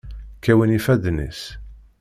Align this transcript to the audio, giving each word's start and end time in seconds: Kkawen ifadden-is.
Kkawen 0.37 0.75
ifadden-is. 0.77 1.41